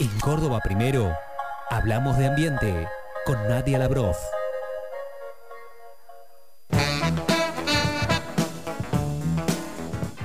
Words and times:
En 0.00 0.20
Córdoba 0.20 0.60
Primero, 0.62 1.12
hablamos 1.70 2.16
de 2.18 2.28
ambiente 2.28 2.86
con 3.26 3.36
Nadia 3.48 3.80
Labrof. 3.80 4.16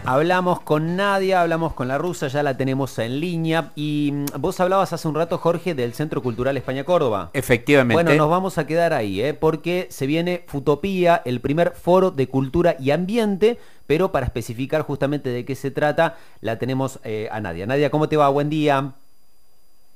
Hablamos 0.06 0.60
con 0.60 0.96
Nadia, 0.96 1.42
hablamos 1.42 1.74
con 1.74 1.88
la 1.88 1.98
rusa, 1.98 2.28
ya 2.28 2.44
la 2.44 2.56
tenemos 2.56 3.00
en 3.00 3.20
línea. 3.20 3.72
Y 3.74 4.12
mm, 4.14 4.26
vos 4.40 4.60
hablabas 4.60 4.94
hace 4.94 5.08
un 5.08 5.16
rato, 5.16 5.40
Jorge, 5.40 5.74
del 5.74 5.96
Centro 5.96 6.22
Cultural 6.22 6.56
España 6.56 6.84
Córdoba. 6.84 7.32
Efectivamente. 7.34 7.96
Bueno, 7.96 8.16
nos 8.16 8.30
vamos 8.30 8.60
a 8.60 8.68
quedar 8.68 8.94
ahí, 8.94 9.22
¿eh? 9.22 9.34
porque 9.34 9.88
se 9.90 10.06
viene 10.06 10.44
Futopía, 10.46 11.24
el 11.26 11.42
primer 11.42 11.72
foro 11.72 12.12
de 12.12 12.28
cultura 12.28 12.76
y 12.80 12.92
ambiente, 12.92 13.58
pero 13.88 14.12
para 14.12 14.28
especificar 14.28 14.84
justamente 14.84 15.32
de 15.32 15.46
qué 15.46 15.56
se 15.56 15.72
trata, 15.72 16.18
la 16.42 16.60
tenemos 16.60 17.00
eh, 17.04 17.28
a 17.32 17.40
Nadia. 17.40 17.66
Nadia, 17.66 17.90
¿cómo 17.90 18.08
te 18.08 18.18
va? 18.18 18.30
Buen 18.30 18.52
día. 18.52 18.94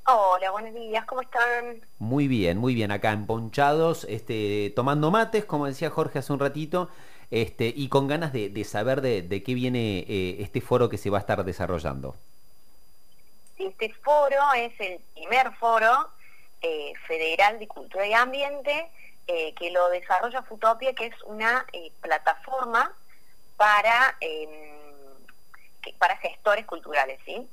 Hola, 0.09 0.52
buenos 0.52 0.73
días, 0.73 1.03
¿cómo 1.03 1.20
están? 1.20 1.81
Muy 1.99 2.29
bien, 2.29 2.57
muy 2.57 2.73
bien, 2.73 2.93
acá 2.93 3.11
emponchados, 3.11 4.05
este, 4.05 4.71
tomando 4.73 5.11
mates, 5.11 5.43
como 5.43 5.65
decía 5.65 5.89
Jorge 5.89 6.20
hace 6.20 6.31
un 6.31 6.39
ratito, 6.39 6.89
este, 7.29 7.73
y 7.75 7.89
con 7.89 8.07
ganas 8.07 8.31
de, 8.31 8.48
de 8.48 8.63
saber 8.63 9.01
de, 9.01 9.21
de, 9.21 9.43
qué 9.43 9.53
viene 9.53 10.05
eh, 10.07 10.38
este 10.39 10.62
foro 10.62 10.88
que 10.88 10.98
se 10.98 11.09
va 11.09 11.17
a 11.17 11.20
estar 11.20 11.43
desarrollando. 11.43 12.15
Este 13.57 13.93
foro 13.95 14.38
es 14.55 14.79
el 14.79 15.01
primer 15.13 15.51
foro 15.55 16.09
eh, 16.62 16.93
federal 17.05 17.59
de 17.59 17.67
cultura 17.67 18.07
y 18.07 18.13
ambiente 18.13 18.89
eh, 19.27 19.53
que 19.55 19.71
lo 19.71 19.89
desarrolla 19.89 20.41
Futopia, 20.43 20.93
que 20.93 21.07
es 21.07 21.21
una 21.23 21.65
plataforma 21.99 22.93
para, 23.57 24.15
em, 24.21 24.49
que, 25.81 25.91
para 25.99 26.15
gestores 26.15 26.65
culturales, 26.65 27.20
¿sí? 27.26 27.45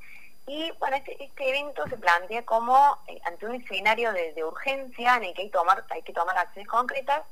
Y 0.47 0.71
bueno, 0.79 0.97
este, 0.97 1.23
este 1.23 1.49
evento 1.49 1.87
se 1.89 1.97
plantea 1.97 2.45
como 2.45 2.99
eh, 3.07 3.19
ante 3.25 3.47
un 3.47 3.55
escenario 3.55 4.13
de, 4.13 4.45
urgencia 4.45 5.17
en 5.17 5.25
el 5.25 5.35
que 5.35 5.43
hay, 5.43 5.51
tomar, 5.51 5.85
hay 5.91 6.03
que 6.03 6.13
tomar 6.13 6.37
acciones 6.37 6.69
concretas 6.69 7.23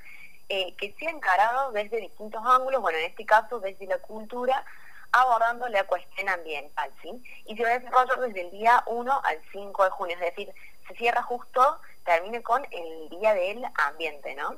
eh, 0.48 0.74
que 0.76 0.94
sea 0.98 1.10
encarado 1.10 1.72
desde 1.72 2.00
distintos 2.00 2.42
ángulos, 2.44 2.80
bueno, 2.80 2.98
en 2.98 3.04
este 3.04 3.24
caso 3.24 3.60
desde 3.60 3.86
la 3.86 3.98
cultura, 3.98 4.64
abordando 5.12 5.68
la 5.68 5.84
cuestión 5.84 6.28
ambiental, 6.28 6.90
¿sí? 7.02 7.22
Y 7.46 7.56
se 7.56 7.62
va 7.62 7.70
a 7.70 7.78
desarrollar 7.78 8.20
desde 8.20 8.40
el 8.42 8.50
día 8.50 8.82
1 8.86 9.20
al 9.24 9.38
5 9.52 9.84
de 9.84 9.90
junio, 9.90 10.16
es 10.16 10.20
decir, 10.20 10.52
se 10.88 10.94
cierra 10.94 11.22
justo, 11.22 11.78
termina 12.04 12.42
con 12.42 12.66
el 12.70 13.08
Día 13.10 13.34
del 13.34 13.64
Ambiente, 13.88 14.34
¿no? 14.34 14.56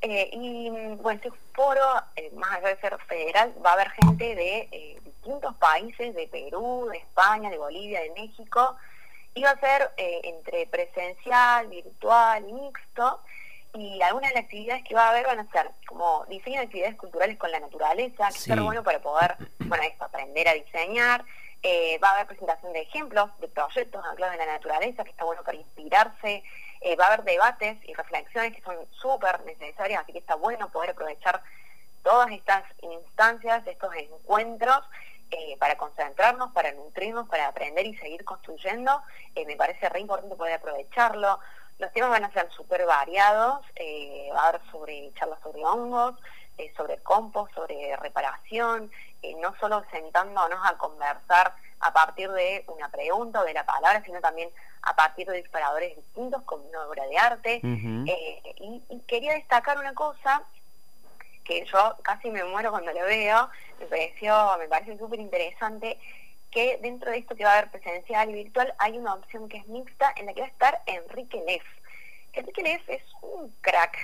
Eh, 0.00 0.28
y 0.32 0.70
bueno, 0.96 1.20
este 1.22 1.32
foro, 1.54 1.82
eh, 2.16 2.30
más 2.34 2.52
allá 2.52 2.68
de 2.68 2.80
ser 2.80 2.98
federal, 3.06 3.54
va 3.64 3.70
a 3.70 3.74
haber 3.74 3.90
gente 3.90 4.34
de 4.34 4.95
distintos 5.26 5.56
países, 5.56 6.14
de 6.14 6.28
Perú, 6.28 6.88
de 6.90 6.98
España, 6.98 7.50
de 7.50 7.58
Bolivia, 7.58 8.00
de 8.00 8.10
México, 8.10 8.76
y 9.34 9.42
va 9.42 9.50
a 9.50 9.60
ser 9.60 9.90
eh, 9.96 10.20
entre 10.22 10.66
presencial, 10.66 11.66
virtual 11.66 12.44
mixto, 12.44 13.20
y 13.74 14.00
algunas 14.02 14.30
de 14.30 14.36
las 14.36 14.44
actividades 14.44 14.84
que 14.84 14.94
va 14.94 15.06
a 15.06 15.10
haber 15.10 15.26
van 15.26 15.40
a 15.40 15.50
ser 15.50 15.70
como 15.86 16.24
diseño 16.26 16.60
de 16.60 16.66
actividades 16.66 16.96
culturales 16.96 17.36
con 17.36 17.50
la 17.50 17.58
naturaleza, 17.58 18.28
que 18.28 18.38
sí. 18.38 18.52
es 18.52 18.60
bueno 18.60 18.84
para 18.84 19.00
poder, 19.00 19.36
bueno, 19.58 19.82
esto, 19.82 20.04
aprender 20.04 20.48
a 20.48 20.54
diseñar, 20.54 21.24
eh, 21.62 21.98
va 21.98 22.10
a 22.10 22.14
haber 22.14 22.28
presentación 22.28 22.72
de 22.72 22.82
ejemplos, 22.82 23.28
de 23.40 23.48
proyectos 23.48 24.04
anclados 24.04 24.34
en 24.34 24.46
la 24.46 24.52
naturaleza, 24.52 25.02
que 25.02 25.10
está 25.10 25.24
bueno 25.24 25.42
para 25.42 25.58
inspirarse, 25.58 26.44
eh, 26.80 26.96
va 26.96 27.06
a 27.06 27.08
haber 27.08 27.24
debates 27.24 27.76
y 27.84 27.94
reflexiones 27.94 28.54
que 28.54 28.62
son 28.62 28.76
súper 28.92 29.44
necesarias, 29.44 30.02
así 30.02 30.12
que 30.12 30.20
está 30.20 30.36
bueno 30.36 30.70
poder 30.70 30.90
aprovechar 30.90 31.42
todas 32.06 32.30
estas 32.30 32.62
instancias, 32.82 33.66
estos 33.66 33.92
encuentros, 33.96 34.78
eh, 35.30 35.56
para 35.58 35.76
concentrarnos, 35.76 36.52
para 36.52 36.72
nutrirnos, 36.72 37.28
para 37.28 37.48
aprender 37.48 37.86
y 37.86 37.96
seguir 37.96 38.24
construyendo, 38.24 39.02
eh, 39.34 39.44
me 39.46 39.56
parece 39.56 39.88
re 39.88 40.00
importante 40.00 40.36
poder 40.36 40.54
aprovecharlo. 40.54 41.38
Los 41.78 41.92
temas 41.92 42.10
van 42.10 42.24
a 42.24 42.32
ser 42.32 42.50
súper 42.52 42.86
variados, 42.86 43.64
eh, 43.74 44.30
va 44.34 44.44
a 44.44 44.48
haber 44.48 44.60
sobre 44.70 45.12
charlas 45.14 45.40
sobre 45.42 45.64
hongos, 45.64 46.14
eh, 46.58 46.72
sobre 46.76 46.98
compost, 46.98 47.52
sobre 47.54 47.96
reparación, 47.96 48.90
no 49.40 49.54
solo 49.58 49.84
sentándonos 49.90 50.60
a 50.64 50.78
conversar 50.78 51.52
a 51.80 51.92
partir 51.92 52.30
de 52.30 52.64
una 52.68 52.88
pregunta 52.88 53.40
o 53.40 53.44
de 53.44 53.52
la 53.52 53.66
palabra, 53.66 54.00
sino 54.04 54.20
también 54.20 54.48
a 54.82 54.94
partir 54.94 55.26
de 55.26 55.38
disparadores 55.38 55.96
distintos 55.96 56.42
como 56.44 56.64
una 56.64 56.86
obra 56.86 57.04
de 57.08 57.18
arte. 57.18 57.60
Uh 57.64 57.66
-huh. 57.66 58.04
y, 58.06 58.84
y, 58.88 59.00
quería 59.00 59.34
destacar 59.34 59.78
una 59.78 59.94
cosa 59.94 60.44
que 61.46 61.64
yo 61.66 61.96
casi 62.02 62.30
me 62.30 62.44
muero 62.44 62.70
cuando 62.70 62.92
lo 62.92 63.04
veo, 63.04 63.48
me 63.78 63.86
pareció, 63.86 64.56
me 64.58 64.68
parece 64.68 64.98
súper 64.98 65.20
interesante, 65.20 65.98
que 66.50 66.78
dentro 66.82 67.10
de 67.10 67.18
esto 67.18 67.36
que 67.36 67.44
va 67.44 67.52
a 67.52 67.58
haber 67.58 67.70
presencial 67.70 68.30
y 68.30 68.34
virtual 68.34 68.74
hay 68.78 68.98
una 68.98 69.14
opción 69.14 69.48
que 69.48 69.58
es 69.58 69.66
mixta 69.68 70.12
en 70.16 70.26
la 70.26 70.34
que 70.34 70.40
va 70.40 70.46
a 70.46 70.50
estar 70.50 70.82
Enrique 70.86 71.42
Leff. 71.46 71.64
Enrique 72.32 72.62
Leff 72.62 72.88
es 72.88 73.02
un 73.22 73.50
crack, 73.60 73.96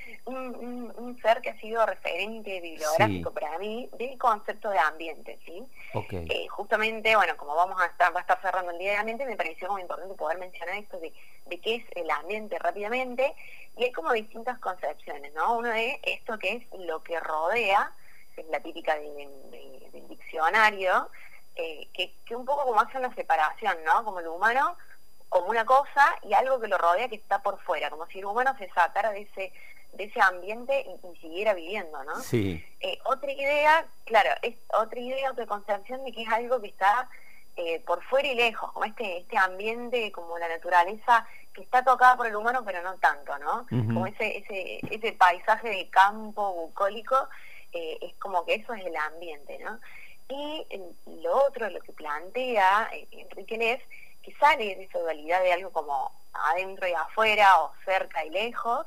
un, 0.24 0.36
un, 0.36 0.94
un, 0.96 1.20
ser 1.20 1.40
que 1.40 1.50
ha 1.50 1.58
sido 1.58 1.84
referente 1.86 2.60
bibliográfico 2.60 3.30
sí. 3.30 3.34
para 3.34 3.58
mí 3.58 3.88
del 3.98 4.16
concepto 4.16 4.70
de 4.70 4.78
ambiente, 4.78 5.38
¿sí? 5.44 5.64
Okay. 5.92 6.26
Eh, 6.30 6.48
justamente, 6.48 7.16
bueno, 7.16 7.36
como 7.36 7.54
vamos 7.56 7.80
a 7.80 7.86
estar, 7.86 8.14
va 8.14 8.20
a 8.20 8.22
estar 8.22 8.40
cerrando 8.40 8.70
el 8.70 8.78
día 8.78 8.92
de 8.92 8.98
ambiente, 8.98 9.26
me 9.26 9.36
pareció 9.36 9.70
muy 9.72 9.82
importante 9.82 10.14
poder 10.14 10.38
mencionar 10.38 10.76
esto 10.76 11.00
de, 11.00 11.12
de 11.50 11.60
qué 11.60 11.74
es 11.76 11.84
el 11.96 12.10
ambiente 12.10 12.58
rápidamente, 12.58 13.34
y 13.76 13.84
hay 13.84 13.92
como 13.92 14.12
distintas 14.12 14.58
concepciones, 14.58 15.34
¿no? 15.34 15.58
Uno 15.58 15.68
de 15.68 16.00
esto 16.02 16.38
que 16.38 16.52
es 16.52 16.80
lo 16.80 17.02
que 17.02 17.20
rodea, 17.20 17.92
que 18.34 18.40
es 18.40 18.46
la 18.48 18.60
típica 18.60 18.94
del 18.94 19.50
de, 19.50 20.02
diccionario, 20.08 21.10
eh, 21.56 21.88
que, 21.92 22.14
que, 22.24 22.34
un 22.34 22.46
poco 22.46 22.64
como 22.64 22.80
hace 22.80 22.96
una 22.96 23.14
separación, 23.14 23.76
¿no? 23.84 24.04
Como 24.04 24.20
lo 24.20 24.34
humano 24.34 24.76
como 25.28 25.46
una 25.46 25.64
cosa 25.64 26.18
y 26.22 26.34
algo 26.34 26.60
que 26.60 26.66
lo 26.66 26.76
rodea 26.76 27.08
que 27.08 27.14
está 27.14 27.40
por 27.40 27.60
fuera, 27.60 27.88
como 27.88 28.06
si 28.06 28.18
el 28.18 28.24
humano 28.24 28.52
se 28.58 28.68
sacara 28.70 29.12
de 29.12 29.22
ese 29.22 29.52
de 29.92 30.04
ese 30.04 30.20
ambiente 30.20 30.86
y, 30.86 31.06
y 31.06 31.16
siguiera 31.16 31.54
viviendo, 31.54 32.02
¿no? 32.04 32.20
Sí. 32.20 32.64
Eh, 32.80 32.98
otra 33.04 33.32
idea, 33.32 33.86
claro, 34.04 34.30
es 34.42 34.56
otra 34.72 35.00
idea, 35.00 35.32
otra 35.32 35.46
concepción 35.46 36.04
de 36.04 36.12
que 36.12 36.22
es 36.22 36.28
algo 36.28 36.60
que 36.60 36.68
está 36.68 37.08
eh, 37.60 37.82
por 37.86 38.02
fuera 38.04 38.28
y 38.28 38.34
lejos, 38.34 38.72
como 38.72 38.84
este 38.86 39.18
este 39.18 39.36
ambiente, 39.36 40.10
como 40.12 40.38
la 40.38 40.48
naturaleza 40.48 41.26
que 41.52 41.62
está 41.62 41.84
tocada 41.84 42.16
por 42.16 42.26
el 42.26 42.36
humano, 42.36 42.62
pero 42.64 42.80
no 42.82 42.94
tanto, 42.98 43.38
¿no? 43.38 43.66
Uh 43.70 43.76
-huh. 43.76 43.94
Como 43.94 44.06
ese 44.06 44.38
ese 44.38 44.80
ese 44.90 45.12
paisaje 45.12 45.68
de 45.68 45.90
campo 45.90 46.52
bucólico, 46.54 47.28
eh, 47.72 47.98
es 48.00 48.14
como 48.16 48.44
que 48.44 48.54
eso 48.54 48.72
es 48.74 48.84
el 48.86 48.96
ambiente, 48.96 49.58
¿no? 49.58 49.78
Y 50.28 50.64
lo 51.22 51.44
otro, 51.46 51.68
lo 51.68 51.80
que 51.80 51.92
plantea 51.92 52.88
eh, 52.92 53.06
Enrique 53.10 53.58
Neff, 53.58 53.82
que 54.22 54.32
sale 54.36 54.76
de 54.76 54.84
esa 54.84 54.98
dualidad 55.00 55.42
de 55.42 55.52
algo 55.52 55.70
como 55.70 56.12
adentro 56.32 56.86
y 56.86 56.92
afuera 56.92 57.60
o 57.62 57.72
cerca 57.84 58.24
y 58.24 58.30
lejos, 58.30 58.86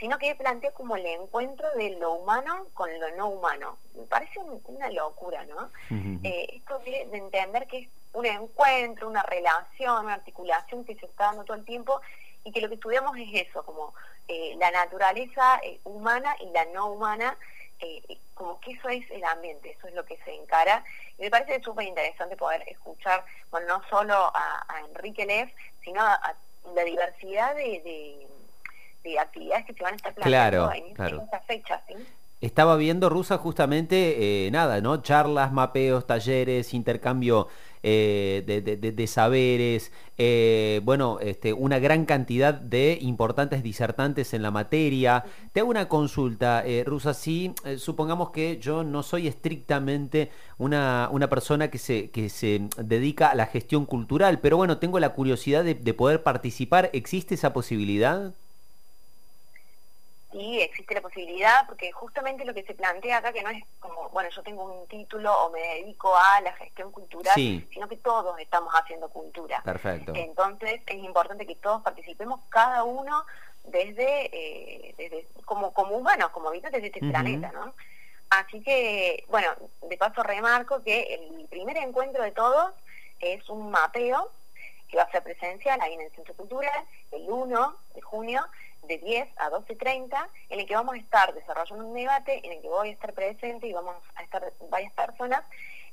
sino 0.00 0.18
que 0.18 0.34
plantea 0.34 0.72
como 0.72 0.96
el 0.96 1.04
encuentro 1.04 1.70
de 1.76 1.90
lo 1.90 2.14
humano 2.14 2.66
con 2.72 2.88
lo 2.98 3.10
no 3.16 3.28
humano. 3.28 3.76
Me 3.94 4.04
parece 4.04 4.40
una 4.64 4.90
locura, 4.90 5.44
¿no? 5.44 5.70
Uh 5.90 5.94
-huh. 5.94 6.20
eh, 6.24 6.46
esto 6.54 6.78
de, 6.80 7.06
de, 7.06 7.18
entender 7.18 7.66
que 7.66 7.78
es 7.80 7.88
un 8.14 8.24
encuentro, 8.24 9.06
una 9.06 9.22
relación, 9.22 10.06
una 10.06 10.14
articulación 10.14 10.84
que 10.86 10.94
se 10.96 11.04
está 11.04 11.24
dando 11.26 11.44
todo 11.44 11.58
el 11.58 11.66
tiempo 11.66 12.00
y 12.44 12.50
que 12.50 12.62
lo 12.62 12.68
que 12.68 12.76
estudiamos 12.76 13.16
es 13.18 13.46
eso, 13.46 13.62
como 13.62 13.94
eh, 14.26 14.56
la 14.58 14.70
naturaleza 14.70 15.60
eh, 15.62 15.78
humana 15.84 16.34
y 16.40 16.46
la 16.46 16.64
no 16.66 16.86
humana, 16.86 17.36
como 18.34 18.60
que 18.60 18.72
eso 18.72 18.88
es 18.90 19.10
el 19.10 19.24
ambiente, 19.24 19.70
eso 19.70 19.88
es 19.88 19.94
lo 19.94 20.04
que 20.04 20.16
se 20.18 20.34
encara. 20.34 20.84
Y 21.18 21.22
me 21.22 21.30
parece 21.30 21.62
súper 21.62 21.86
interesante 21.86 22.36
poder 22.36 22.62
escuchar, 22.66 23.24
bueno, 23.50 23.66
no 23.68 23.82
solo 23.88 24.14
a, 24.14 24.64
a 24.68 24.80
Enrique 24.80 25.24
Leff, 25.24 25.50
sino 25.82 26.00
a, 26.02 26.14
a 26.14 26.34
la 26.74 26.84
diversidad 26.84 27.54
de, 27.54 27.80
de, 27.80 28.28
de, 29.02 29.18
actividades 29.18 29.66
que 29.66 29.74
se 29.74 29.82
van 29.82 29.94
a 29.94 29.96
estar 29.96 30.14
planteando 30.14 30.68
claro, 30.68 30.86
en, 30.86 30.94
claro. 30.94 31.28
¿sí? 31.48 31.94
Estaba 32.40 32.76
viendo, 32.76 33.10
Rusa, 33.10 33.36
justamente, 33.36 34.46
eh, 34.46 34.50
nada, 34.50 34.80
¿no? 34.80 35.02
Charlas, 35.02 35.52
mapeos, 35.52 36.06
talleres, 36.06 36.72
intercambio 36.72 37.48
eh, 37.82 38.42
de, 38.46 38.60
de, 38.62 38.92
de, 38.92 39.06
saberes, 39.06 39.92
eh, 40.18 40.80
bueno, 40.84 41.18
este, 41.20 41.52
una 41.52 41.78
gran 41.78 42.04
cantidad 42.04 42.52
de 42.52 42.98
importantes 43.00 43.62
disertantes 43.62 44.34
en 44.34 44.42
la 44.42 44.50
materia. 44.50 45.24
Te 45.52 45.60
hago 45.60 45.70
una 45.70 45.88
consulta, 45.88 46.62
eh, 46.66 46.84
Rusa, 46.84 47.14
si 47.14 47.54
eh, 47.64 47.78
supongamos 47.78 48.30
que 48.30 48.58
yo 48.58 48.84
no 48.84 49.02
soy 49.02 49.28
estrictamente 49.28 50.30
una, 50.58 51.08
una 51.10 51.28
persona 51.30 51.70
que 51.70 51.78
se, 51.78 52.10
que 52.10 52.28
se 52.28 52.68
dedica 52.76 53.28
a 53.30 53.34
la 53.34 53.46
gestión 53.46 53.86
cultural, 53.86 54.40
pero 54.40 54.58
bueno, 54.58 54.78
tengo 54.78 55.00
la 55.00 55.14
curiosidad 55.14 55.64
de, 55.64 55.74
de 55.74 55.94
poder 55.94 56.22
participar. 56.22 56.90
¿Existe 56.92 57.34
esa 57.34 57.54
posibilidad? 57.54 58.34
Sí 60.30 60.60
existe 60.60 60.94
la 60.94 61.00
posibilidad, 61.00 61.66
porque 61.66 61.92
justamente 61.92 62.44
lo 62.44 62.54
que 62.54 62.62
se 62.64 62.74
plantea 62.74 63.18
acá, 63.18 63.32
que 63.32 63.42
no 63.42 63.50
es 63.50 63.64
como, 63.78 64.08
bueno, 64.10 64.28
yo 64.30 64.42
tengo 64.42 64.64
un 64.64 64.86
título 64.88 65.32
o 65.46 65.50
me 65.50 65.60
dedico 65.60 66.14
a 66.16 66.40
la 66.40 66.52
gestión 66.54 66.92
cultural, 66.92 67.34
sí. 67.34 67.66
sino 67.72 67.88
que 67.88 67.96
todos 67.96 68.38
estamos 68.38 68.72
haciendo 68.74 69.08
cultura. 69.08 69.62
Perfecto. 69.64 70.12
Entonces 70.14 70.80
es 70.86 70.96
importante 70.96 71.46
que 71.46 71.56
todos 71.56 71.82
participemos, 71.82 72.40
cada 72.48 72.84
uno 72.84 73.24
desde, 73.64 74.30
eh, 74.32 74.94
desde 74.96 75.26
como, 75.44 75.72
como 75.72 75.96
humanos, 75.96 76.30
como 76.30 76.48
habitantes 76.48 76.80
de 76.80 76.88
este 76.88 77.00
uh 77.00 77.08
-huh. 77.08 77.10
planeta, 77.10 77.52
¿no? 77.52 77.74
Así 78.30 78.62
que, 78.62 79.24
bueno, 79.28 79.48
de 79.82 79.96
paso 79.96 80.22
remarco 80.22 80.82
que 80.82 81.14
el 81.14 81.48
primer 81.48 81.76
encuentro 81.78 82.22
de 82.22 82.30
todos 82.30 82.72
es 83.18 83.48
un 83.48 83.70
mapeo 83.70 84.30
que 84.88 84.96
va 84.96 85.02
a 85.04 85.10
ser 85.10 85.22
presencial 85.22 85.80
ahí 85.80 85.94
en 85.94 86.02
el 86.02 86.10
Centro 86.12 86.34
Cultural, 86.34 86.84
el 87.12 87.28
1 87.28 87.76
de 87.94 88.00
junio, 88.00 88.44
de 88.82 88.98
10 88.98 89.28
a 89.38 89.50
12.30, 89.50 90.28
en 90.48 90.60
el 90.60 90.66
que 90.66 90.74
vamos 90.74 90.94
a 90.94 90.98
estar 90.98 91.34
desarrollando 91.34 91.86
un 91.86 91.94
debate, 91.94 92.40
en 92.44 92.52
el 92.52 92.60
que 92.60 92.68
voy 92.68 92.88
a 92.88 92.92
estar 92.92 93.12
presente 93.12 93.66
y 93.66 93.72
vamos 93.72 93.96
a 94.16 94.22
estar 94.22 94.52
varias 94.68 94.92
personas, 94.92 95.44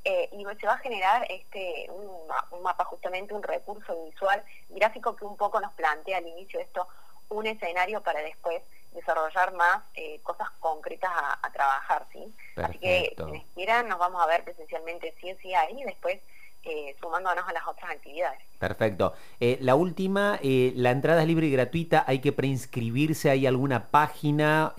eh, 0.03 0.29
y 0.31 0.45
se 0.59 0.67
va 0.67 0.73
a 0.73 0.77
generar 0.77 1.25
este 1.29 1.89
un, 1.89 2.61
mapa, 2.61 2.85
justamente 2.85 3.33
un 3.33 3.43
recurso 3.43 4.05
visual, 4.05 4.43
gráfico 4.69 5.15
que 5.15 5.25
un 5.25 5.35
poco 5.35 5.59
nos 5.59 5.73
plantea 5.73 6.19
al 6.19 6.27
inicio 6.27 6.59
esto 6.59 6.87
un 7.29 7.45
escenario 7.45 8.01
para 8.01 8.21
después 8.21 8.61
desarrollar 8.93 9.53
más 9.53 9.83
eh, 9.95 10.19
cosas 10.23 10.49
concretas 10.59 11.11
a, 11.13 11.51
trabajar, 11.51 12.05
¿sí? 12.11 12.33
Así 12.55 12.77
que 12.77 13.13
quienes 13.15 13.43
quieran 13.53 13.89
nos 13.89 13.99
vamos 13.99 14.21
a 14.21 14.27
ver 14.27 14.43
presencialmente 14.43 15.13
sí 15.19 15.31
o 15.31 15.37
sí 15.37 15.53
ahí 15.53 15.81
y 15.81 15.83
después 15.83 16.21
eh, 16.69 16.95
sumándonos 16.99 17.47
a 17.47 17.53
las 17.53 17.65
otras 17.65 17.91
actividades. 17.91 18.41
Perfecto. 18.59 19.13
Eh, 19.39 19.57
la 19.61 19.75
última, 19.75 20.37
eh, 20.43 20.73
la 20.75 20.91
entrada 20.91 21.21
es 21.21 21.27
libre 21.27 21.47
y 21.47 21.51
gratuita, 21.51 22.03
¿hay 22.05 22.19
que 22.19 22.33
preinscribirse? 22.33 23.29
¿Hay 23.29 23.47
alguna 23.47 23.87
página 23.87 24.73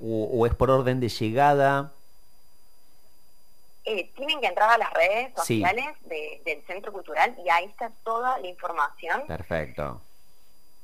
o, 0.00 0.46
es 0.46 0.54
por 0.54 0.70
orden 0.70 1.00
de 1.00 1.08
llegada? 1.10 1.92
tienen 4.14 4.40
que 4.40 4.46
entrar 4.46 4.70
a 4.70 4.76
las 4.76 4.92
redes 4.92 5.32
sociales 5.34 5.86
del 6.04 6.62
Centro 6.66 6.92
Cultural 6.92 7.34
y 7.42 7.48
ahí 7.48 7.64
está 7.64 7.90
toda 8.04 8.38
la 8.38 8.46
información. 8.46 9.26
Perfecto. 9.26 10.02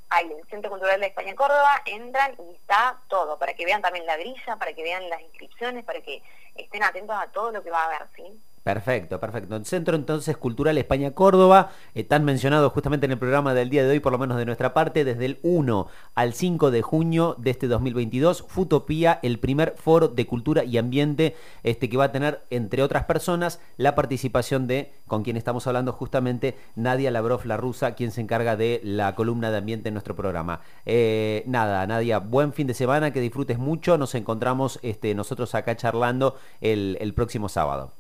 Ahí, 0.08 0.31
el 0.31 0.47
Centro 0.49 0.70
Cultural 0.70 1.00
de 1.00 1.06
España 1.06 1.35
Córdoba, 1.35 1.82
entran 1.85 2.35
y 2.38 2.55
está 2.55 2.99
todo, 3.08 3.38
para 3.38 3.52
que 3.55 3.64
vean 3.67 3.82
también 3.82 4.06
la 4.06 4.17
grilla, 4.17 4.56
para 4.56 4.73
que 4.73 4.82
vean 4.82 5.08
las 5.11 5.20
inscripciones, 5.20 5.85
para 5.85 6.00
que 6.00 6.23
estén 6.55 6.82
atentos 6.82 7.17
a 7.19 7.26
todo 7.29 7.50
lo 7.50 7.62
que 7.62 7.70
va 7.70 7.82
a 7.82 7.87
haber, 7.87 8.08
¿sí? 8.17 8.40
Perfecto, 8.64 9.20
perfecto. 9.20 9.56
El 9.56 9.66
Centro 9.66 9.94
entonces 9.94 10.38
Cultural 10.38 10.78
España 10.78 11.11
Córdoba, 11.11 11.70
eh, 11.94 12.02
tan 12.02 12.25
mencionado 12.25 12.70
justamente 12.70 13.05
en 13.05 13.12
el 13.12 13.19
programa 13.19 13.52
del 13.52 13.69
día 13.69 13.84
de 13.84 13.90
hoy, 13.90 14.00
por 14.00 14.11
lo 14.11 14.19
menos 14.19 14.38
de 14.38 14.46
nuestra 14.46 14.72
parte, 14.72 15.05
desde 15.05 15.26
el 15.26 15.38
1 15.43 15.87
al 16.14 16.32
5 16.32 16.70
de 16.70 16.81
junio 16.81 17.37
de 17.38 17.50
este 17.50 17.69
2022, 17.69 18.43
Futopía, 18.49 19.20
el 19.22 19.38
primer 19.38 19.75
foro 19.76 20.08
de 20.08 20.26
cultura 20.26 20.64
y 20.64 20.78
ambiente 20.78 21.37
este, 21.62 21.90
que 21.90 21.99
va 21.99 22.05
a 22.05 22.12
tener, 22.12 22.40
entre 22.49 22.82
otras 22.82 23.05
personas, 23.05 23.61
la 23.76 23.94
participación 23.94 24.66
de, 24.66 24.93
con 25.06 25.25
quien 25.25 25.37
estamos 25.37 25.66
hablando 25.66 25.93
justamente, 25.93 26.56
Nadia 26.75 27.11
Labrov, 27.11 27.44
la 27.44 27.58
rusa, 27.58 27.94
quien 27.94 28.12
se 28.12 28.22
encarga 28.22 28.56
de 28.56 28.81
la 28.82 29.14
columna 29.14 29.50
de 29.50 29.58
ambiente 29.58 29.88
en 29.88 29.94
nuestro 29.94 30.16
programa. 30.16 30.62
Eh, 30.87 31.43
nada, 31.46 31.87
Nadia, 31.87 32.19
buen 32.19 32.55
fin 32.55 32.66
de 32.66 32.72
semana, 32.72 33.12
que 33.12 33.20
disfrutes 33.20 33.58
mucho, 33.58 33.99
nos 33.99 34.14
encontramos 34.14 34.78
este, 34.81 35.14
nosotros 35.14 35.55
acá 35.55 35.76
charlando 35.76 36.37
el 36.62 37.12
próximo 37.14 37.50
sábado. 37.50 37.93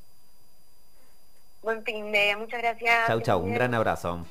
Buen 1.64 1.82
fin 1.82 2.12
de, 2.12 2.36
muchas 2.36 2.60
gracias. 2.60 3.06
Chau, 3.06 3.20
chau, 3.20 3.40
un 3.40 3.54
gran 3.54 3.72
abrazo. 3.72 4.26